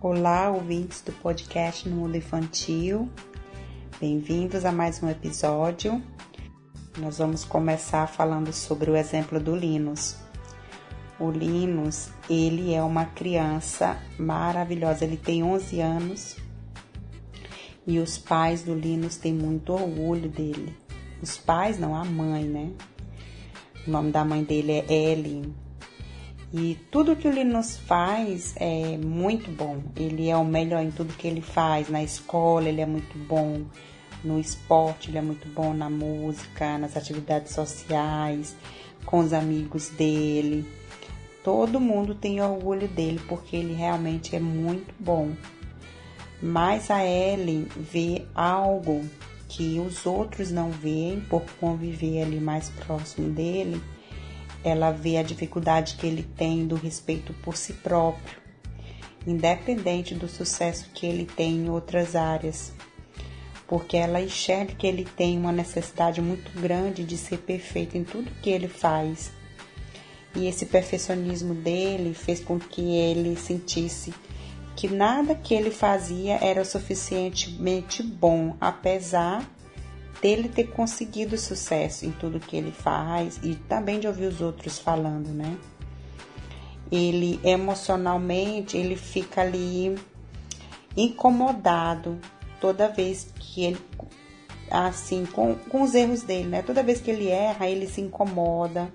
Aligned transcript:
Olá, 0.00 0.48
ouvintes 0.48 1.00
do 1.00 1.10
podcast 1.10 1.88
No 1.88 1.96
Mundo 1.96 2.16
Infantil. 2.16 3.08
Bem-vindos 4.00 4.64
a 4.64 4.70
mais 4.70 5.02
um 5.02 5.10
episódio. 5.10 6.00
Nós 6.96 7.18
vamos 7.18 7.44
começar 7.44 8.06
falando 8.06 8.52
sobre 8.52 8.92
o 8.92 8.96
exemplo 8.96 9.40
do 9.40 9.56
Linus. 9.56 10.16
O 11.18 11.32
Linus, 11.32 12.10
ele 12.30 12.72
é 12.72 12.80
uma 12.80 13.06
criança 13.06 14.00
maravilhosa. 14.16 15.04
Ele 15.04 15.16
tem 15.16 15.42
11 15.42 15.80
anos 15.80 16.36
e 17.84 17.98
os 17.98 18.16
pais 18.18 18.62
do 18.62 18.76
Linus 18.76 19.16
têm 19.16 19.34
muito 19.34 19.72
orgulho 19.72 20.28
dele. 20.28 20.76
Os 21.20 21.36
pais, 21.36 21.76
não, 21.76 21.96
a 21.96 22.04
mãe, 22.04 22.44
né? 22.44 22.70
O 23.84 23.90
nome 23.90 24.12
da 24.12 24.24
mãe 24.24 24.44
dele 24.44 24.74
é 24.74 24.92
Ellen. 24.92 25.52
E 26.52 26.78
tudo 26.90 27.14
que 27.14 27.28
o 27.28 27.30
Linus 27.30 27.76
faz 27.76 28.54
é 28.56 28.96
muito 28.96 29.50
bom. 29.50 29.82
Ele 29.94 30.30
é 30.30 30.36
o 30.36 30.44
melhor 30.44 30.82
em 30.82 30.90
tudo 30.90 31.12
que 31.12 31.26
ele 31.26 31.42
faz. 31.42 31.90
Na 31.90 32.02
escola, 32.02 32.68
ele 32.68 32.80
é 32.80 32.86
muito 32.86 33.18
bom. 33.18 33.66
No 34.24 34.40
esporte, 34.40 35.10
ele 35.10 35.18
é 35.18 35.22
muito 35.22 35.46
bom. 35.48 35.74
Na 35.74 35.90
música, 35.90 36.78
nas 36.78 36.96
atividades 36.96 37.52
sociais, 37.52 38.56
com 39.04 39.18
os 39.18 39.34
amigos 39.34 39.90
dele. 39.90 40.66
Todo 41.44 41.78
mundo 41.78 42.14
tem 42.14 42.40
orgulho 42.40 42.88
dele 42.88 43.20
porque 43.28 43.54
ele 43.54 43.74
realmente 43.74 44.34
é 44.34 44.40
muito 44.40 44.94
bom. 44.98 45.32
Mas 46.40 46.90
a 46.90 47.04
Ellen 47.04 47.66
vê 47.76 48.24
algo 48.34 49.04
que 49.48 49.78
os 49.80 50.06
outros 50.06 50.50
não 50.50 50.70
veem 50.70 51.20
por 51.20 51.42
conviver 51.60 52.22
ali 52.22 52.40
mais 52.40 52.70
próximo 52.70 53.30
dele 53.30 53.80
ela 54.64 54.90
vê 54.90 55.16
a 55.16 55.22
dificuldade 55.22 55.94
que 55.96 56.06
ele 56.06 56.22
tem 56.22 56.66
do 56.66 56.74
respeito 56.74 57.32
por 57.34 57.56
si 57.56 57.72
próprio, 57.72 58.38
independente 59.26 60.14
do 60.14 60.28
sucesso 60.28 60.90
que 60.92 61.06
ele 61.06 61.24
tem 61.24 61.56
em 61.56 61.70
outras 61.70 62.16
áreas, 62.16 62.72
porque 63.66 63.96
ela 63.96 64.20
enxerga 64.20 64.74
que 64.74 64.86
ele 64.86 65.04
tem 65.04 65.38
uma 65.38 65.52
necessidade 65.52 66.20
muito 66.20 66.50
grande 66.58 67.04
de 67.04 67.16
ser 67.16 67.38
perfeito 67.38 67.96
em 67.96 68.04
tudo 68.04 68.30
que 68.42 68.50
ele 68.50 68.68
faz. 68.68 69.30
E 70.34 70.46
esse 70.46 70.66
perfeccionismo 70.66 71.54
dele 71.54 72.14
fez 72.14 72.40
com 72.40 72.58
que 72.58 72.80
ele 72.80 73.36
sentisse 73.36 74.14
que 74.76 74.88
nada 74.88 75.34
que 75.34 75.52
ele 75.52 75.70
fazia 75.70 76.38
era 76.40 76.64
suficientemente 76.64 78.02
bom, 78.02 78.56
apesar 78.60 79.44
dele 80.20 80.48
ter 80.48 80.64
conseguido 80.64 81.38
sucesso 81.38 82.04
em 82.04 82.10
tudo 82.10 82.40
que 82.40 82.56
ele 82.56 82.72
faz 82.72 83.38
e 83.42 83.54
também 83.54 84.00
de 84.00 84.06
ouvir 84.06 84.26
os 84.26 84.40
outros 84.40 84.78
falando, 84.78 85.28
né? 85.28 85.56
Ele 86.90 87.38
emocionalmente, 87.44 88.76
ele 88.76 88.96
fica 88.96 89.42
ali 89.42 89.94
incomodado 90.96 92.18
toda 92.60 92.88
vez 92.88 93.32
que 93.38 93.64
ele 93.64 93.78
assim 94.70 95.24
com, 95.24 95.54
com 95.54 95.82
os 95.82 95.94
erros 95.94 96.22
dele, 96.22 96.48
né? 96.48 96.62
Toda 96.62 96.82
vez 96.82 97.00
que 97.00 97.10
ele 97.10 97.28
erra, 97.28 97.68
ele 97.68 97.86
se 97.86 98.00
incomoda, 98.00 98.92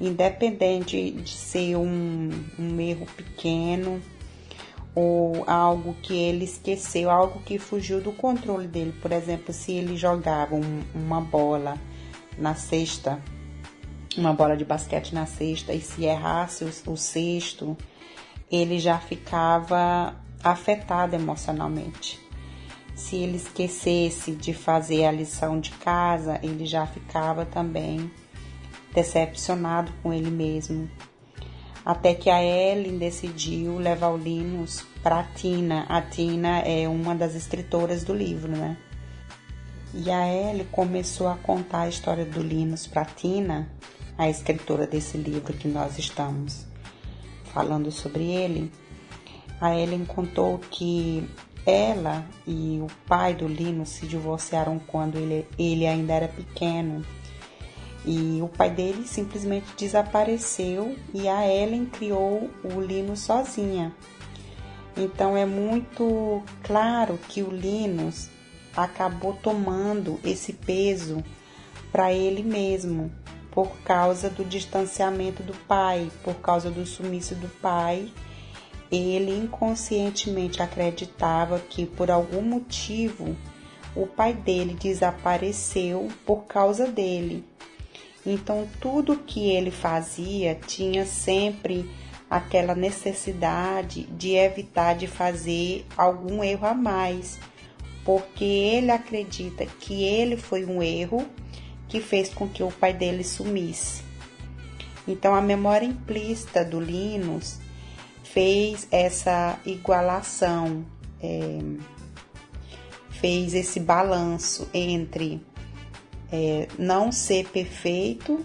independente 0.00 1.10
de 1.10 1.30
ser 1.30 1.76
um, 1.76 2.30
um 2.58 2.80
erro 2.80 3.06
pequeno 3.16 4.00
ou 4.96 5.44
algo 5.46 5.94
que 6.00 6.14
ele 6.14 6.46
esqueceu, 6.46 7.10
algo 7.10 7.42
que 7.42 7.58
fugiu 7.58 8.00
do 8.00 8.12
controle 8.12 8.66
dele. 8.66 8.94
Por 9.02 9.12
exemplo, 9.12 9.52
se 9.52 9.72
ele 9.72 9.94
jogava 9.94 10.54
um, 10.54 10.82
uma 10.94 11.20
bola 11.20 11.78
na 12.38 12.54
cesta, 12.54 13.22
uma 14.16 14.32
bola 14.32 14.56
de 14.56 14.64
basquete 14.64 15.14
na 15.14 15.26
cesta, 15.26 15.74
e 15.74 15.82
se 15.82 16.06
errasse 16.06 16.64
o, 16.64 16.92
o 16.92 16.96
cesto, 16.96 17.76
ele 18.50 18.78
já 18.78 18.98
ficava 18.98 20.16
afetado 20.42 21.14
emocionalmente. 21.14 22.18
Se 22.94 23.16
ele 23.16 23.36
esquecesse 23.36 24.32
de 24.32 24.54
fazer 24.54 25.04
a 25.04 25.12
lição 25.12 25.60
de 25.60 25.72
casa, 25.72 26.40
ele 26.42 26.64
já 26.64 26.86
ficava 26.86 27.44
também 27.44 28.10
decepcionado 28.94 29.92
com 30.02 30.10
ele 30.10 30.30
mesmo 30.30 30.88
até 31.86 32.14
que 32.14 32.28
a 32.28 32.42
Ellen 32.42 32.98
decidiu 32.98 33.78
levar 33.78 34.08
o 34.08 34.16
Linus 34.16 34.84
para 35.04 35.20
a 35.20 35.22
Tina. 35.22 35.86
A 35.88 36.02
Tina 36.02 36.58
é 36.58 36.88
uma 36.88 37.14
das 37.14 37.36
escritoras 37.36 38.02
do 38.02 38.12
livro, 38.12 38.50
né? 38.50 38.76
E 39.94 40.10
a 40.10 40.26
Ellen 40.26 40.66
começou 40.72 41.28
a 41.28 41.36
contar 41.36 41.82
a 41.82 41.88
história 41.88 42.24
do 42.24 42.42
Linus 42.42 42.88
para 42.88 43.02
a 43.02 43.04
Tina, 43.04 43.70
a 44.18 44.28
escritora 44.28 44.84
desse 44.84 45.16
livro 45.16 45.52
que 45.52 45.68
nós 45.68 45.96
estamos 45.96 46.66
falando 47.54 47.92
sobre 47.92 48.24
ele. 48.24 48.72
A 49.60 49.72
Ellen 49.78 50.04
contou 50.06 50.58
que 50.58 51.24
ela 51.64 52.26
e 52.44 52.80
o 52.82 52.88
pai 53.06 53.32
do 53.32 53.46
Linus 53.46 53.90
se 53.90 54.08
divorciaram 54.08 54.80
quando 54.80 55.18
ele, 55.18 55.46
ele 55.56 55.86
ainda 55.86 56.14
era 56.14 56.26
pequeno 56.26 57.06
e 58.06 58.40
o 58.40 58.46
pai 58.46 58.70
dele 58.70 59.06
simplesmente 59.06 59.66
desapareceu 59.76 60.96
e 61.12 61.26
a 61.26 61.46
Ellen 61.46 61.86
criou 61.86 62.48
o 62.62 62.80
Linus 62.80 63.20
sozinha. 63.20 63.92
Então 64.96 65.36
é 65.36 65.44
muito 65.44 66.42
claro 66.62 67.18
que 67.28 67.42
o 67.42 67.50
Linus 67.50 68.30
acabou 68.76 69.34
tomando 69.34 70.20
esse 70.24 70.52
peso 70.52 71.22
para 71.90 72.12
ele 72.12 72.42
mesmo, 72.42 73.10
por 73.50 73.70
causa 73.78 74.30
do 74.30 74.44
distanciamento 74.44 75.42
do 75.42 75.54
pai, 75.66 76.10
por 76.22 76.34
causa 76.36 76.70
do 76.70 76.86
sumiço 76.86 77.34
do 77.34 77.48
pai. 77.60 78.08
Ele 78.90 79.36
inconscientemente 79.36 80.62
acreditava 80.62 81.58
que 81.58 81.84
por 81.84 82.10
algum 82.10 82.42
motivo 82.42 83.36
o 83.96 84.06
pai 84.06 84.32
dele 84.32 84.74
desapareceu 84.74 86.08
por 86.24 86.44
causa 86.44 86.86
dele 86.86 87.44
então, 88.26 88.66
tudo 88.80 89.16
que 89.18 89.50
ele 89.50 89.70
fazia 89.70 90.56
tinha 90.66 91.06
sempre 91.06 91.88
aquela 92.28 92.74
necessidade 92.74 94.02
de 94.06 94.34
evitar 94.34 94.96
de 94.96 95.06
fazer 95.06 95.86
algum 95.96 96.42
erro 96.42 96.66
a 96.66 96.74
mais, 96.74 97.38
porque 98.04 98.44
ele 98.44 98.90
acredita 98.90 99.64
que 99.64 100.02
ele 100.02 100.36
foi 100.36 100.64
um 100.64 100.82
erro 100.82 101.24
que 101.86 102.00
fez 102.00 102.34
com 102.34 102.48
que 102.48 102.64
o 102.64 102.72
pai 102.72 102.92
dele 102.92 103.22
sumisse. 103.22 104.02
Então, 105.06 105.32
a 105.32 105.40
memória 105.40 105.86
implícita 105.86 106.64
do 106.64 106.80
Linus 106.80 107.60
fez 108.24 108.88
essa 108.90 109.56
igualação, 109.64 110.84
é, 111.22 111.58
fez 113.08 113.54
esse 113.54 113.78
balanço 113.78 114.68
entre 114.74 115.40
é, 116.30 116.68
não 116.78 117.12
ser 117.12 117.48
perfeito 117.48 118.44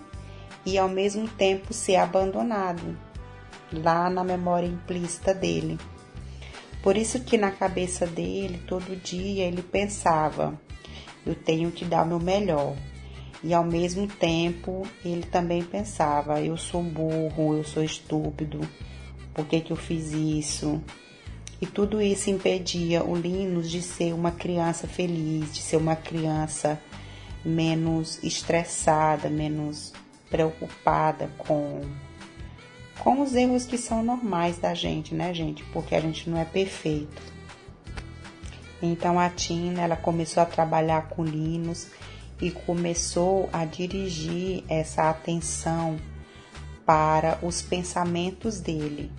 e 0.66 0.78
ao 0.78 0.90
mesmo 0.90 1.28
tempo 1.28 1.74
ser 1.74 1.96
abandonado 1.96 2.98
lá 3.72 4.10
na 4.10 4.24
memória 4.24 4.68
implícita 4.68 5.34
dele. 5.34 5.78
Por 6.84 6.98
isso 6.98 7.24
que 7.24 7.38
na 7.38 7.52
cabeça 7.52 8.08
dele, 8.08 8.62
todo 8.68 8.96
dia 8.96 9.46
ele 9.46 9.62
pensava: 9.62 10.60
eu 11.26 11.36
tenho 11.36 11.72
que 11.72 11.86
dar 11.86 12.04
o 12.04 12.08
meu 12.08 12.20
melhor. 12.20 12.76
E 13.44 13.54
ao 13.54 13.64
mesmo 13.64 14.08
tempo, 14.08 14.88
ele 15.04 15.24
também 15.24 15.64
pensava: 15.64 16.42
eu 16.42 16.58
sou 16.58 16.84
burro, 16.84 17.56
eu 17.56 17.64
sou 17.64 17.84
estúpido, 17.84 18.60
por 19.34 19.46
que, 19.46 19.62
que 19.62 19.72
eu 19.72 19.78
fiz 19.78 20.12
isso? 20.12 20.82
E 21.62 21.68
tudo 21.68 22.02
isso 22.02 22.32
impedia 22.32 23.04
o 23.04 23.16
Linus 23.16 23.70
de 23.70 23.84
ser 23.84 24.14
uma 24.14 24.32
criança 24.32 24.88
feliz, 24.88 25.54
de 25.54 25.62
ser 25.62 25.78
uma 25.78 25.96
criança 25.96 26.82
menos 27.44 28.24
estressada, 28.24 29.30
menos 29.30 29.94
preocupada 30.30 31.30
com 31.38 31.82
com 33.00 33.22
os 33.22 33.34
erros 33.34 33.66
que 33.66 33.80
são 33.80 34.04
normais 34.04 34.60
da 34.60 34.76
gente, 34.76 35.16
né, 35.16 35.34
gente? 35.34 35.64
Porque 35.74 35.96
a 35.96 36.00
gente 36.00 36.30
não 36.30 36.38
é 36.38 36.46
perfeito. 36.46 37.20
Então 38.80 39.20
a 39.20 39.28
Tina, 39.28 39.82
ela 39.82 39.96
começou 39.96 40.44
a 40.44 40.46
trabalhar 40.46 41.10
com 41.10 41.24
Linus 41.24 41.88
e 42.40 42.52
começou 42.52 43.50
a 43.52 43.66
dirigir 43.66 44.64
essa 44.68 45.10
atenção 45.10 45.98
para 46.86 47.40
os 47.42 47.62
pensamentos 47.62 48.60
dele, 48.60 49.12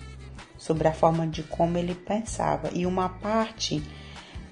sobre 0.57 0.87
a 0.87 0.93
forma 0.93 1.25
de 1.27 1.43
como 1.43 1.77
ele 1.77 1.95
pensava. 1.95 2.69
E 2.73 2.85
uma 2.85 3.09
parte 3.09 3.83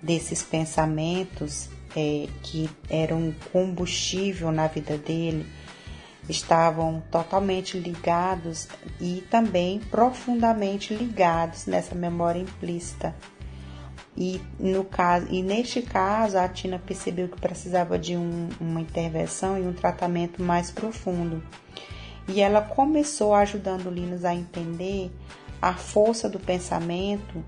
desses 0.02 0.42
pensamentos 0.44 1.70
é, 1.96 2.28
que 2.44 2.70
eram 2.90 3.34
combustível 3.52 4.52
na 4.52 4.68
vida 4.68 4.98
dele 4.98 5.46
estavam 6.30 7.04
totalmente 7.12 7.78
ligados 7.78 8.68
e 9.00 9.24
também 9.30 9.80
profundamente 9.80 10.94
ligados 10.94 11.66
nessa 11.66 11.96
memória 11.96 12.40
implícita. 12.40 13.16
E, 14.16 14.42
no 14.60 14.84
caso, 14.84 15.28
e 15.30 15.42
neste 15.42 15.82
caso, 15.82 16.38
a 16.38 16.48
Tina 16.48 16.78
percebeu 16.78 17.30
que 17.30 17.40
precisava 17.40 17.98
de 17.98 18.16
um, 18.16 18.50
uma 18.60 18.82
intervenção 18.82 19.58
e 19.58 19.62
um 19.62 19.74
tratamento 19.74 20.42
mais 20.44 20.70
profundo. 20.70 21.42
E 22.28 22.42
ela 22.42 22.62
começou 22.62 23.34
ajudando 23.34 23.88
o 23.88 23.92
Linus 23.92 24.26
a 24.26 24.36
entender 24.36 25.12
a 25.62 25.74
força 25.74 26.30
do 26.30 26.40
pensamento 26.40 27.44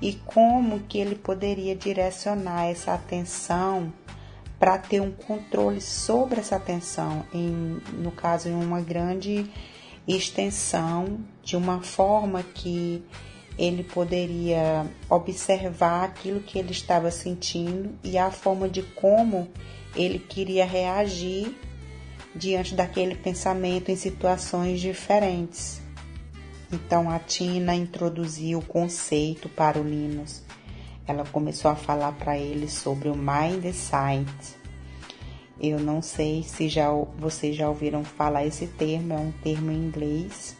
e 0.00 0.14
como 0.24 0.80
que 0.80 0.98
ele 0.98 1.14
poderia 1.14 1.76
direcionar 1.76 2.66
essa 2.66 2.94
atenção 2.94 3.92
para 4.58 4.78
ter 4.78 5.00
um 5.00 5.10
controle 5.10 5.80
sobre 5.80 6.40
essa 6.40 6.56
atenção, 6.56 7.24
em, 7.32 7.80
no 7.94 8.10
caso 8.10 8.48
em 8.48 8.54
uma 8.54 8.80
grande 8.80 9.50
extensão, 10.06 11.18
de 11.42 11.56
uma 11.56 11.80
forma 11.82 12.42
que 12.42 13.02
ele 13.58 13.82
poderia 13.82 14.86
observar 15.08 16.04
aquilo 16.04 16.40
que 16.40 16.58
ele 16.58 16.72
estava 16.72 17.10
sentindo 17.10 17.90
e 18.02 18.16
a 18.16 18.30
forma 18.30 18.68
de 18.68 18.82
como 18.82 19.48
ele 19.94 20.18
queria 20.18 20.64
reagir 20.64 21.54
diante 22.34 22.74
daquele 22.74 23.14
pensamento 23.14 23.90
em 23.90 23.96
situações 23.96 24.80
diferentes. 24.80 25.82
Então 26.72 27.10
a 27.10 27.18
Tina 27.18 27.74
introduziu 27.74 28.58
o 28.58 28.64
conceito 28.64 29.48
para 29.48 29.78
o 29.78 29.82
Linus. 29.82 30.42
Ela 31.06 31.24
começou 31.24 31.70
a 31.70 31.76
falar 31.76 32.12
para 32.12 32.38
ele 32.38 32.68
sobre 32.68 33.08
o 33.08 33.16
Mind 33.16 33.64
Sight. 33.72 34.60
Eu 35.60 35.80
não 35.80 36.00
sei 36.00 36.42
se 36.42 36.68
já 36.68 36.90
vocês 37.18 37.56
já 37.56 37.68
ouviram 37.68 38.04
falar 38.04 38.46
esse 38.46 38.66
termo, 38.66 39.12
é 39.12 39.18
um 39.18 39.32
termo 39.32 39.70
em 39.70 39.76
inglês 39.76 40.56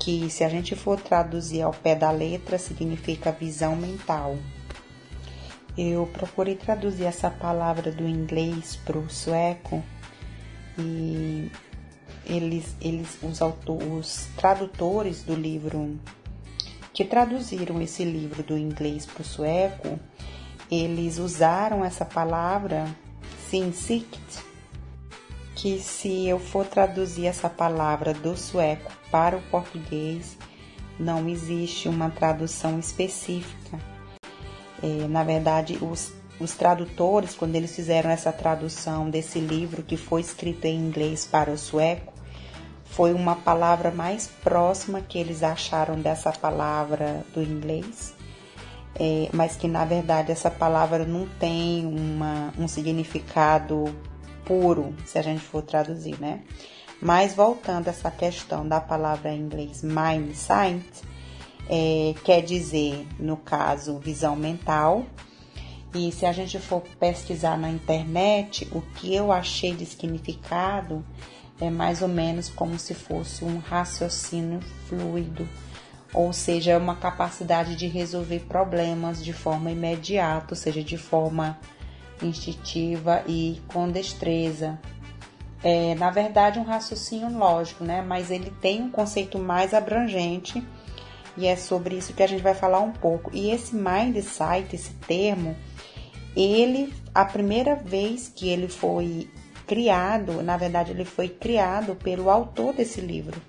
que 0.00 0.30
se 0.30 0.42
a 0.42 0.48
gente 0.48 0.74
for 0.74 0.98
traduzir 0.98 1.60
ao 1.60 1.72
pé 1.72 1.94
da 1.94 2.10
letra 2.10 2.56
significa 2.56 3.30
visão 3.30 3.76
mental. 3.76 4.38
Eu 5.76 6.08
procurei 6.12 6.56
traduzir 6.56 7.04
essa 7.04 7.30
palavra 7.30 7.92
do 7.92 8.08
inglês 8.08 8.76
para 8.76 8.98
o 8.98 9.10
sueco 9.10 9.84
e 10.78 11.50
eles, 12.30 12.76
eles 12.80 13.18
os, 13.22 13.42
autores, 13.42 13.86
os 13.86 14.28
tradutores 14.36 15.22
do 15.22 15.34
livro 15.34 15.98
que 16.92 17.04
traduziram 17.04 17.80
esse 17.80 18.04
livro 18.04 18.42
do 18.42 18.56
inglês 18.56 19.04
para 19.06 19.22
o 19.22 19.24
sueco, 19.24 19.98
eles 20.70 21.18
usaram 21.18 21.84
essa 21.84 22.04
palavra 22.04 22.86
sinsikt, 23.48 24.20
que 25.56 25.78
se 25.80 26.26
eu 26.26 26.38
for 26.38 26.66
traduzir 26.66 27.26
essa 27.26 27.50
palavra 27.50 28.14
do 28.14 28.36
sueco 28.36 28.92
para 29.10 29.36
o 29.36 29.42
português, 29.42 30.36
não 30.98 31.28
existe 31.28 31.88
uma 31.88 32.10
tradução 32.10 32.78
específica. 32.78 33.78
É, 34.82 35.08
na 35.08 35.24
verdade, 35.24 35.78
os, 35.82 36.12
os 36.38 36.52
tradutores, 36.54 37.34
quando 37.34 37.56
eles 37.56 37.74
fizeram 37.74 38.10
essa 38.10 38.32
tradução 38.32 39.10
desse 39.10 39.38
livro 39.40 39.82
que 39.82 39.96
foi 39.96 40.20
escrito 40.20 40.64
em 40.66 40.78
inglês 40.78 41.26
para 41.26 41.50
o 41.50 41.58
sueco, 41.58 42.09
foi 43.00 43.14
uma 43.14 43.34
palavra 43.34 43.90
mais 43.90 44.26
próxima 44.26 45.00
que 45.00 45.16
eles 45.16 45.42
acharam 45.42 45.98
dessa 45.98 46.30
palavra 46.32 47.24
do 47.32 47.42
inglês, 47.42 48.14
é, 48.94 49.26
mas 49.32 49.56
que 49.56 49.66
na 49.66 49.86
verdade 49.86 50.30
essa 50.30 50.50
palavra 50.50 51.06
não 51.06 51.26
tem 51.26 51.86
uma, 51.86 52.52
um 52.58 52.68
significado 52.68 53.84
puro, 54.44 54.94
se 55.06 55.18
a 55.18 55.22
gente 55.22 55.40
for 55.40 55.62
traduzir, 55.62 56.20
né? 56.20 56.42
Mas 57.00 57.32
voltando 57.32 57.88
a 57.88 57.90
essa 57.90 58.10
questão 58.10 58.68
da 58.68 58.82
palavra 58.82 59.32
em 59.32 59.40
inglês 59.40 59.82
mind 59.82 60.34
sight, 60.34 60.84
é, 61.70 62.14
quer 62.22 62.42
dizer, 62.42 63.08
no 63.18 63.38
caso, 63.38 63.98
visão 63.98 64.36
mental. 64.36 65.06
E 65.94 66.12
se 66.12 66.26
a 66.26 66.32
gente 66.32 66.58
for 66.58 66.82
pesquisar 67.00 67.56
na 67.56 67.70
internet, 67.70 68.68
o 68.72 68.82
que 68.82 69.14
eu 69.14 69.32
achei 69.32 69.74
de 69.74 69.86
significado 69.86 71.02
é 71.60 71.70
mais 71.70 72.02
ou 72.02 72.08
menos 72.08 72.48
como 72.48 72.78
se 72.78 72.94
fosse 72.94 73.44
um 73.44 73.58
raciocínio 73.58 74.60
fluido, 74.88 75.48
ou 76.12 76.32
seja, 76.32 76.72
é 76.72 76.76
uma 76.76 76.96
capacidade 76.96 77.76
de 77.76 77.86
resolver 77.86 78.40
problemas 78.40 79.22
de 79.22 79.32
forma 79.32 79.70
imediata, 79.70 80.48
ou 80.50 80.56
seja, 80.56 80.82
de 80.82 80.96
forma 80.96 81.58
instintiva 82.22 83.22
e 83.26 83.60
com 83.68 83.88
destreza. 83.88 84.78
É, 85.62 85.94
na 85.94 86.10
verdade, 86.10 86.58
um 86.58 86.64
raciocínio 86.64 87.30
lógico, 87.36 87.84
né? 87.84 88.02
Mas 88.02 88.30
ele 88.30 88.50
tem 88.60 88.82
um 88.82 88.90
conceito 88.90 89.38
mais 89.38 89.74
abrangente 89.74 90.66
e 91.36 91.46
é 91.46 91.54
sobre 91.54 91.96
isso 91.96 92.12
que 92.12 92.22
a 92.22 92.26
gente 92.26 92.42
vai 92.42 92.54
falar 92.54 92.80
um 92.80 92.92
pouco. 92.92 93.30
E 93.32 93.50
esse 93.50 93.74
mind 93.74 94.16
sight, 94.22 94.74
esse 94.74 94.92
termo, 95.06 95.56
ele, 96.34 96.92
a 97.14 97.24
primeira 97.24 97.74
vez 97.76 98.32
que 98.34 98.48
ele 98.48 98.68
foi 98.68 99.30
criado, 99.70 100.42
na 100.42 100.56
verdade, 100.56 100.90
ele 100.90 101.04
foi 101.04 101.28
criado 101.28 101.94
pelo 101.94 102.28
autor 102.28 102.74
desse 102.74 103.00
livro, 103.00 103.40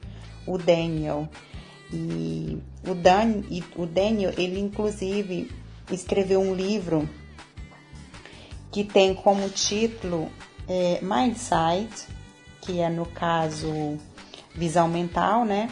o 0.45 0.55
Daniel. 0.55 1.27
E 1.91 2.59
o, 2.87 2.93
Dan, 2.93 3.41
e 3.49 3.63
o 3.75 3.87
Daniel, 3.87 4.31
ele 4.37 4.59
inclusive 4.59 5.49
escreveu 5.91 6.39
um 6.39 6.53
livro 6.53 7.09
que 8.71 8.83
tem 8.83 9.15
como 9.15 9.49
título 9.49 10.29
é, 10.69 10.99
Mindsight, 11.01 12.07
que 12.61 12.79
é 12.79 12.87
no 12.87 13.07
caso 13.07 13.97
visão 14.53 14.87
mental, 14.87 15.43
né? 15.43 15.71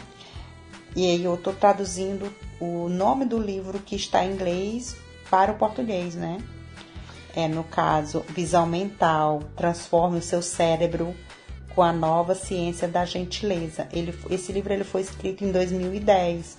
E 0.96 1.06
aí 1.06 1.22
eu 1.22 1.36
tô 1.36 1.52
traduzindo 1.52 2.28
o 2.58 2.88
nome 2.88 3.24
do 3.24 3.38
livro 3.38 3.78
que 3.78 3.94
está 3.94 4.24
em 4.24 4.32
inglês 4.32 4.96
para 5.30 5.52
o 5.52 5.54
português, 5.56 6.16
né? 6.16 6.38
É, 7.34 7.48
no 7.48 7.64
caso, 7.64 8.24
visão 8.28 8.66
mental, 8.66 9.42
transforme 9.56 10.18
o 10.18 10.22
seu 10.22 10.42
cérebro 10.42 11.14
com 11.74 11.82
a 11.82 11.92
nova 11.92 12.34
ciência 12.34 12.88
da 12.88 13.04
gentileza. 13.04 13.88
Ele, 13.92 14.14
esse 14.30 14.52
livro 14.52 14.72
ele 14.72 14.84
foi 14.84 15.02
escrito 15.02 15.44
em 15.44 15.52
2010. 15.52 16.56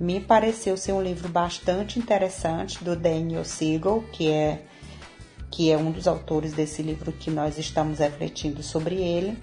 Me 0.00 0.20
pareceu 0.20 0.76
ser 0.76 0.92
um 0.92 1.02
livro 1.02 1.28
bastante 1.28 1.98
interessante 1.98 2.82
do 2.82 2.96
Daniel 2.96 3.44
Siegel, 3.44 4.04
que 4.12 4.30
é 4.30 4.62
que 5.50 5.70
é 5.70 5.76
um 5.76 5.90
dos 5.90 6.06
autores 6.06 6.52
desse 6.52 6.80
livro 6.80 7.10
que 7.10 7.28
nós 7.28 7.58
estamos 7.58 7.98
refletindo 7.98 8.62
sobre 8.62 8.96
ele. 8.96 9.36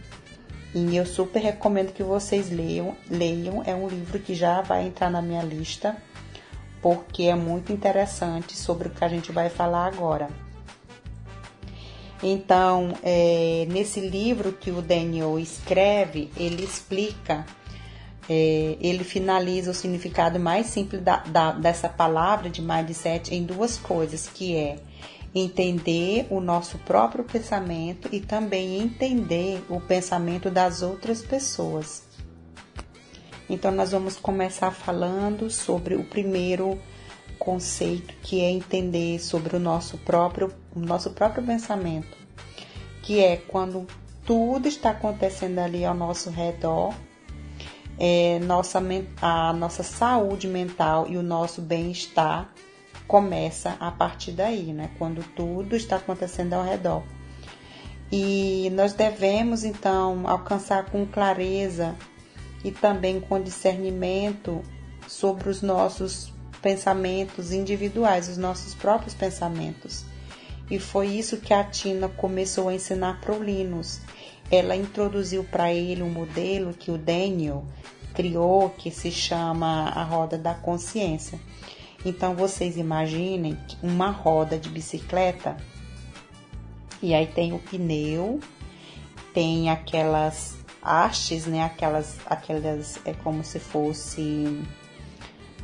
E 0.74 0.96
eu 0.96 1.06
super 1.06 1.42
recomendo 1.42 1.92
que 1.92 2.02
vocês 2.02 2.50
leiam. 2.50 2.96
Leiam, 3.10 3.62
é 3.66 3.76
um 3.76 3.88
livro 3.88 4.18
que 4.20 4.34
já 4.34 4.62
vai 4.62 4.88
entrar 4.88 5.10
na 5.10 5.22
minha 5.22 5.44
lista 5.44 5.98
porque 6.82 7.24
é 7.24 7.36
muito 7.36 7.72
interessante 7.72 8.56
sobre 8.58 8.88
o 8.88 8.92
que 8.92 9.04
a 9.04 9.08
gente 9.08 9.32
vai 9.32 9.50
falar 9.50 9.88
agora. 9.88 10.30
Então, 12.22 12.94
é, 13.04 13.68
nesse 13.70 14.00
livro 14.00 14.52
que 14.52 14.72
o 14.72 14.82
Daniel 14.82 15.38
escreve, 15.38 16.32
ele 16.36 16.64
explica, 16.64 17.46
é, 18.28 18.76
ele 18.82 19.04
finaliza 19.04 19.72
o 19.72 19.74
significado 19.74 20.40
mais 20.40 20.68
simples 20.68 21.02
da, 21.02 21.18
da, 21.18 21.52
dessa 21.52 21.88
palavra 21.88 22.50
de 22.50 22.62
mindset 22.62 23.34
em 23.34 23.44
duas 23.44 23.78
coisas, 23.78 24.28
que 24.28 24.56
é 24.56 24.78
entender 25.36 26.26
o 26.32 26.40
nosso 26.40 26.80
próprio 26.80 27.24
pensamento 27.24 28.10
e 28.12 28.20
também 28.20 28.80
entender 28.82 29.64
o 29.70 29.80
pensamento 29.80 30.50
das 30.50 30.82
outras 30.82 31.22
pessoas. 31.22 32.07
Então, 33.50 33.72
nós 33.72 33.92
vamos 33.92 34.18
começar 34.18 34.72
falando 34.72 35.50
sobre 35.50 35.96
o 35.96 36.04
primeiro 36.04 36.78
conceito, 37.40 38.14
que 38.22 38.42
é 38.42 38.50
entender 38.50 39.20
sobre 39.20 39.56
o 39.56 39.60
nosso 39.60 39.98
próprio, 40.00 40.52
o 40.76 40.80
nosso 40.80 41.12
próprio 41.12 41.44
pensamento, 41.44 42.18
que 43.04 43.24
é 43.24 43.38
quando 43.38 43.88
tudo 44.26 44.68
está 44.68 44.90
acontecendo 44.90 45.60
ali 45.60 45.86
ao 45.86 45.96
nosso 45.96 46.30
redor, 46.30 46.94
é, 47.98 48.40
nossa, 48.40 48.82
a 49.22 49.54
nossa 49.54 49.82
saúde 49.82 50.48
mental 50.48 51.08
e 51.10 51.18
o 51.18 51.24
nosso 51.24 51.62
bem-estar 51.62 52.54
começa 53.08 53.78
a 53.80 53.90
partir 53.90 54.34
daí, 54.34 54.74
né? 54.74 54.92
Quando 55.00 55.24
tudo 55.34 55.76
está 55.76 55.96
acontecendo 55.96 56.54
ao 56.54 56.64
redor. 56.64 57.04
E 58.12 58.70
nós 58.74 58.94
devemos 58.94 59.64
então 59.64 60.28
alcançar 60.28 60.86
com 60.86 61.06
clareza 61.06 61.96
e 62.64 62.72
também 62.72 63.20
com 63.20 63.42
discernimento 63.42 64.64
sobre 65.08 65.50
os 65.50 65.62
nossos 65.62 66.32
pensamentos 66.62 67.52
individuais, 67.52 68.30
os 68.30 68.38
nossos 68.38 68.74
próprios 68.74 69.14
pensamentos. 69.14 70.04
E 70.70 70.80
foi 70.80 71.08
isso 71.08 71.38
que 71.38 71.54
a 71.54 71.64
Tina 71.64 72.10
começou 72.10 72.68
a 72.68 72.74
ensinar 72.74 73.22
para 73.22 73.34
o 73.34 73.42
Linus. 73.42 74.02
Ela 74.52 74.76
introduziu 74.76 75.44
para 75.44 75.74
ele 75.74 76.04
um 76.04 76.10
modelo 76.10 76.74
que 76.74 76.92
o 76.92 76.98
Daniel 76.98 77.64
criou, 78.14 78.70
que 78.72 78.92
se 78.92 79.12
chama 79.12 79.90
a 79.90 80.04
roda 80.04 80.38
da 80.38 80.54
consciência. 80.54 81.40
Então 82.06 82.36
vocês 82.36 82.78
imaginem 82.78 83.58
uma 83.82 84.10
roda 84.10 84.58
de 84.58 84.70
bicicleta 84.70 85.58
e 87.02 87.14
aí 87.14 87.28
tem 87.28 87.54
o 87.54 87.60
pneu, 87.60 88.40
tem 89.34 89.70
aquelas 89.70 90.57
hastes, 90.88 91.46
né? 91.46 91.64
Aquelas, 91.64 92.18
aquelas 92.26 93.00
é 93.06 93.14
como 93.14 93.44
se 93.44 93.60
fosse 93.60 94.64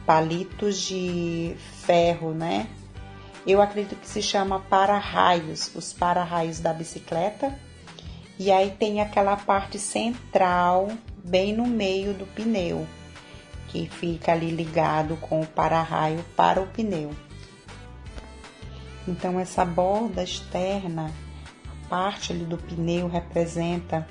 palitos 0.06 0.82
de 0.82 1.56
ferro, 1.86 2.34
né? 2.34 2.68
Eu 3.48 3.62
acredito 3.62 3.96
que 3.96 4.08
se 4.08 4.22
chama 4.22 4.60
para-raios, 4.60 5.74
os 5.75 5.94
para-raios 5.94 6.60
da 6.60 6.74
bicicleta. 6.74 7.58
E 8.38 8.51
aí 8.51 8.72
tem 8.72 9.01
aquela 9.01 9.38
parte 9.38 9.77
central, 9.77 10.92
bem 11.24 11.53
no 11.53 11.68
meio 11.68 12.13
do 12.13 12.25
pneu, 12.25 12.88
que 13.68 13.88
fica 13.88 14.32
ali 14.32 14.50
ligado 14.50 15.18
com 15.18 15.42
o 15.42 15.46
para-raio 15.46 16.24
para 16.36 16.62
o 16.62 16.68
pneu. 16.68 17.12
Então 19.08 19.39
essa 19.39 19.63
borda 19.63 20.24
externa, 20.24 21.12
a 21.68 21.89
parte 21.89 22.32
ali 22.32 22.46
do 22.46 22.58
pneu 22.58 23.08
representa 23.08 24.08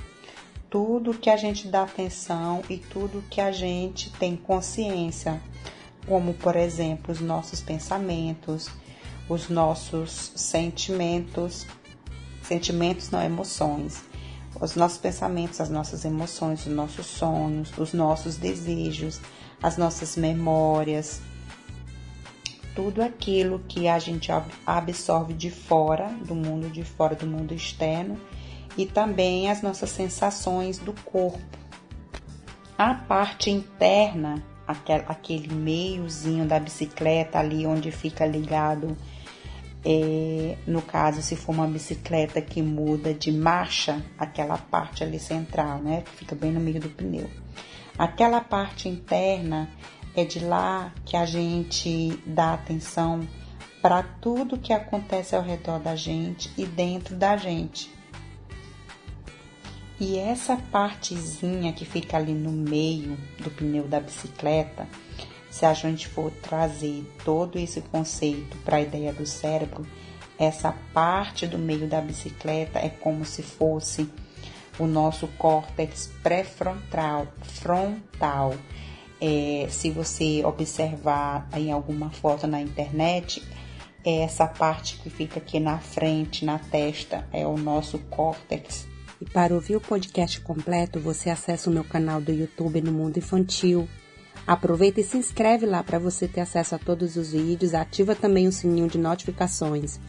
tudo 0.72 1.12
que 1.12 1.28
a 1.28 1.36
gente 1.36 1.68
dá 1.68 1.82
atenção 1.82 2.62
e 2.70 2.78
tudo 2.78 3.22
que 3.28 3.42
a 3.42 3.52
gente 3.52 4.10
tem 4.12 4.34
consciência, 4.34 5.38
como 6.06 6.32
por 6.32 6.56
exemplo 6.56 7.12
os 7.12 7.20
nossos 7.20 7.60
pensamentos, 7.60 8.70
os 9.28 9.50
nossos 9.50 10.32
sentimentos, 10.34 11.66
sentimentos 12.42 13.10
não 13.10 13.22
emoções, 13.22 14.02
os 14.58 14.74
nossos 14.74 14.96
pensamentos, 14.96 15.60
as 15.60 15.68
nossas 15.68 16.06
emoções, 16.06 16.64
os 16.64 16.72
nossos 16.72 17.04
sonhos, 17.04 17.70
os 17.76 17.92
nossos 17.92 18.38
desejos, 18.38 19.20
as 19.62 19.76
nossas 19.76 20.16
memórias, 20.16 21.20
tudo 22.74 23.02
aquilo 23.02 23.58
que 23.68 23.88
a 23.88 23.98
gente 23.98 24.30
absorve 24.64 25.34
de 25.34 25.50
fora, 25.50 26.08
do 26.26 26.34
mundo 26.34 26.70
de 26.70 26.82
fora, 26.82 27.14
do 27.14 27.26
mundo 27.26 27.52
externo, 27.52 28.18
e 28.76 28.86
também 28.86 29.50
as 29.50 29.62
nossas 29.62 29.90
sensações 29.90 30.78
do 30.78 30.92
corpo. 31.04 31.40
A 32.76 32.94
parte 32.94 33.50
interna, 33.50 34.42
aquele 34.66 35.52
meiozinho 35.52 36.46
da 36.46 36.58
bicicleta 36.58 37.38
ali 37.38 37.66
onde 37.66 37.90
fica 37.90 38.26
ligado 38.26 38.96
é, 39.84 40.56
no 40.66 40.80
caso, 40.80 41.20
se 41.22 41.34
for 41.34 41.52
uma 41.52 41.66
bicicleta 41.66 42.40
que 42.40 42.62
muda 42.62 43.12
de 43.12 43.32
marcha, 43.32 44.02
aquela 44.16 44.56
parte 44.56 45.02
ali 45.02 45.18
central, 45.18 45.78
né, 45.78 46.02
que 46.02 46.10
fica 46.12 46.36
bem 46.36 46.52
no 46.52 46.60
meio 46.60 46.80
do 46.80 46.88
pneu. 46.88 47.28
Aquela 47.98 48.40
parte 48.40 48.88
interna 48.88 49.68
é 50.14 50.24
de 50.24 50.38
lá 50.38 50.92
que 51.04 51.16
a 51.16 51.26
gente 51.26 52.16
dá 52.24 52.54
atenção 52.54 53.26
para 53.80 54.02
tudo 54.02 54.58
que 54.58 54.72
acontece 54.72 55.34
ao 55.34 55.42
redor 55.42 55.80
da 55.80 55.96
gente 55.96 56.52
e 56.56 56.64
dentro 56.64 57.16
da 57.16 57.36
gente. 57.36 57.90
E 60.04 60.18
essa 60.18 60.56
partezinha 60.56 61.72
que 61.72 61.84
fica 61.84 62.16
ali 62.16 62.32
no 62.32 62.50
meio 62.50 63.16
do 63.38 63.48
pneu 63.52 63.86
da 63.86 64.00
bicicleta 64.00 64.88
se 65.48 65.64
a 65.64 65.72
gente 65.72 66.08
for 66.08 66.32
trazer 66.42 67.08
todo 67.24 67.56
esse 67.56 67.80
conceito 67.82 68.56
para 68.64 68.78
a 68.78 68.80
ideia 68.80 69.12
do 69.12 69.24
cérebro, 69.24 69.86
essa 70.36 70.74
parte 70.92 71.46
do 71.46 71.56
meio 71.56 71.86
da 71.86 72.00
bicicleta 72.00 72.80
é 72.80 72.88
como 72.88 73.24
se 73.24 73.44
fosse 73.44 74.10
o 74.76 74.88
nosso 74.88 75.28
córtex 75.38 76.12
pré-frontal, 76.20 77.28
frontal. 77.40 78.54
É, 79.20 79.68
se 79.70 79.88
você 79.92 80.44
observar 80.44 81.48
em 81.54 81.70
alguma 81.70 82.10
foto 82.10 82.48
na 82.48 82.60
internet, 82.60 83.40
é 84.04 84.22
essa 84.22 84.48
parte 84.48 84.96
que 84.96 85.08
fica 85.08 85.38
aqui 85.38 85.60
na 85.60 85.78
frente, 85.78 86.44
na 86.44 86.58
testa, 86.58 87.24
é 87.32 87.46
o 87.46 87.56
nosso 87.56 88.00
córtex. 88.10 88.90
E 89.22 89.24
para 89.24 89.54
ouvir 89.54 89.76
o 89.76 89.80
podcast 89.80 90.40
completo, 90.40 90.98
você 90.98 91.30
acessa 91.30 91.70
o 91.70 91.72
meu 91.72 91.84
canal 91.84 92.20
do 92.20 92.32
YouTube 92.32 92.82
no 92.82 92.90
Mundo 92.90 93.18
Infantil 93.18 93.88
Aproveita 94.44 95.00
e 95.00 95.04
se 95.04 95.16
inscreve 95.16 95.64
lá 95.66 95.82
para 95.84 95.98
você 95.98 96.26
ter 96.26 96.40
acesso 96.40 96.74
a 96.74 96.78
todos 96.78 97.14
os 97.14 97.30
vídeos, 97.30 97.74
ativa 97.74 98.16
também 98.16 98.48
o 98.48 98.52
sininho 98.52 98.88
de 98.88 98.98
notificações. 98.98 100.00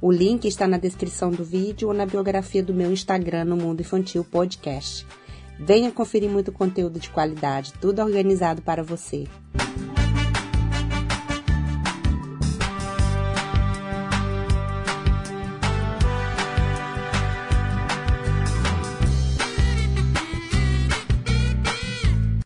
O 0.00 0.10
link 0.10 0.46
está 0.46 0.66
na 0.66 0.78
descrição 0.78 1.30
do 1.30 1.44
vídeo 1.44 1.88
ou 1.88 1.94
na 1.94 2.06
biografia 2.06 2.62
do 2.62 2.72
meu 2.72 2.90
Instagram 2.90 3.44
no 3.44 3.56
Mundo 3.56 3.82
Infantil 3.82 4.24
Podcast. 4.24 5.06
Venha 5.58 5.92
conferir 5.92 6.30
muito 6.30 6.50
conteúdo 6.50 6.98
de 6.98 7.10
qualidade, 7.10 7.74
tudo 7.74 8.00
organizado 8.00 8.62
para 8.62 8.82
você. 8.82 9.26